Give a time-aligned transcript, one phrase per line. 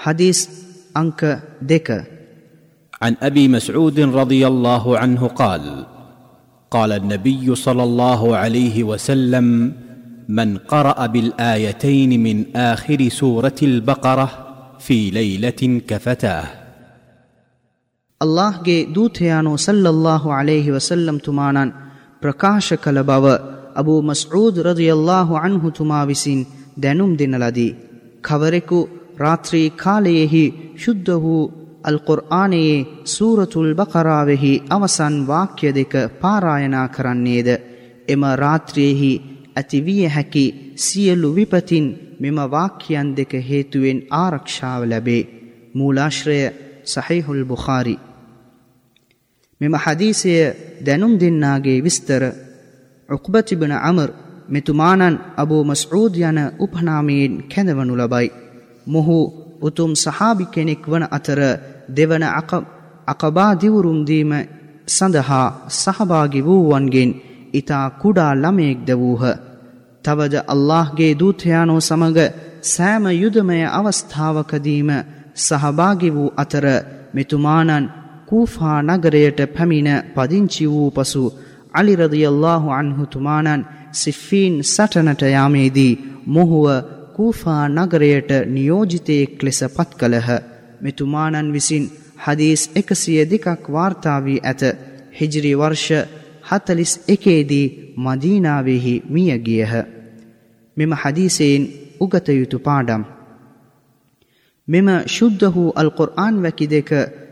[0.00, 0.48] حديث
[0.96, 1.88] أنك ديك.
[3.02, 5.86] عن أبي مسعود رضي الله عنه قال
[6.70, 9.72] قال النبي صلى الله عليه وسلم
[10.28, 14.28] من قرأ بالآيتين من آخر سورة البقرة
[14.78, 16.44] في ليلة كفتاه.
[18.22, 21.72] الله جي دوتيانو صلى الله عليه وسلم تمانا
[22.22, 22.74] ಪ್ರಕಾಶ
[23.76, 26.42] أبو مسعود رضي الله عنه ಅನ್ಹು ತುಮಾ within
[26.84, 27.68] دين ದಿನಲದಿ
[28.20, 28.78] ಖವರೆಕು
[29.20, 31.50] කවරෙකු රාත්‍රී කාලයෙහි ශුද්ධ වූ
[31.82, 37.48] අල් කුර්ආනයේ සූරතුල් බකරාවෙහි අවසන් වාක්‍ය දෙක පාරායනා කරන්නේද
[38.08, 39.12] එම රාත්‍රියෙහි
[39.56, 40.44] ඇතිවිය හැකි
[40.76, 41.86] සියලු විපතින්
[42.20, 45.28] මෙම වාක්‍යයන් දෙක හේතුවෙන් ආරක්ෂාව ලැබේ.
[45.74, 46.38] මූලාශ්‍රය
[46.84, 47.96] සහිහුල් බුඛාරි
[49.60, 50.32] මෙම හදීසය
[50.86, 52.22] දැනුම් දෙන්නාගේ විස්තර
[53.08, 54.10] උක්බතිබන අමර්
[54.48, 58.39] මෙතුමානන් අබූ මස්ඌද් යන උපනාමයෙන් කැඳවනු ලබයි.
[58.86, 59.18] මොහු
[59.60, 61.40] උතුම් සහාබි කෙනෙක් වන අතර
[61.88, 62.24] දෙවන
[63.06, 64.32] අකබා දිවුරුම්දීම
[64.88, 67.10] සඳහා සහභාගි වූවන්ගෙන්
[67.52, 69.24] ඉතා කුඩා ළමයෙක්ද වූහ.
[70.04, 72.20] තවද අල්لهගේ දූතයානෝ සමඟ
[72.64, 74.90] සෑම යුදමය අවස්ථාවකදීම
[75.36, 76.66] සහභාගි වූ අතර
[77.14, 77.90] මෙතුමානන්
[78.26, 81.24] කූෆා නගරයට පැමිණ පදිංචි වූ පසු
[81.72, 86.66] අලිරදියල්له අන්හුතුමානන් සිෆ්ෆීන් සටනට යාමේදී මොහුව
[87.20, 90.30] කූෆා නගරයට නියෝජිතයෙක් ලෙස පත් කළහ.
[90.80, 91.84] මෙතුමානන් විසින්
[92.18, 94.62] හදීස් එකසිය දෙකක් වාර්තාාවී ඇත.
[95.12, 95.88] හිජරි වර්ෂ
[96.48, 97.66] හතලිස් එකේදී
[97.98, 99.74] මදීනාවෙහි මියගියහ.
[100.76, 101.64] මෙම හදීසයෙන්
[102.00, 103.02] උගතයුතු පාඩම්.
[104.68, 106.90] මෙම ශුද්ධ වූ අල්කොර්ආන් වැකි දෙක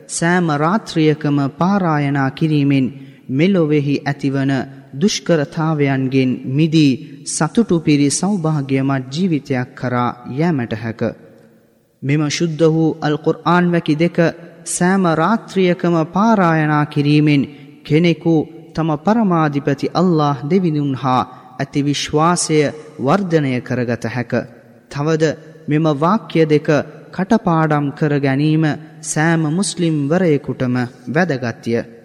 [0.09, 2.87] සෑම රාත්‍රියකම පාරායනා කිරීමෙන්
[3.31, 4.53] මෙලොවෙහි ඇතිවන
[4.93, 11.01] දුෂ්කරතාවයන්ගෙන් මිදී සතුටු පිරි සෞභාග්‍යමත් ජීවිතයක් කරා යෑමට හැක.
[12.03, 14.19] මෙම ශුද්ධ වූ අල්කුර්ආන් වැකි දෙක
[14.67, 17.43] සෑම රාත්‍රියකම පාරායනා කිරීමෙන්
[17.85, 18.35] කෙනෙකු
[18.75, 21.23] තම පරමාධිපති අල්له දෙවිඳුන් හා
[21.59, 22.59] ඇති විශ්වාසය
[22.99, 24.33] වර්ධනය කරගත හැක.
[24.91, 25.25] තවද
[25.69, 26.69] මෙම වාක්‍ය දෙක
[27.15, 28.65] කටපාඩම් කර ගැනීම
[29.03, 30.75] සෑම මුස්ලිම් වරයෙකුටම
[31.09, 31.98] වැදගත්ය.